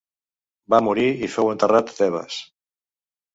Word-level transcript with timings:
Va 0.73 0.79
morir 0.87 1.05
i 1.27 1.29
fou 1.33 1.51
enterrat 1.51 1.93
a 1.93 1.97
Tebes. 1.99 2.41